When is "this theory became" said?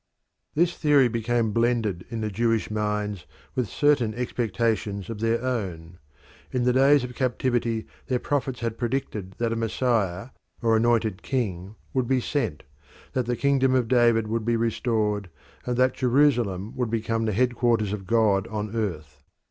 0.55-1.51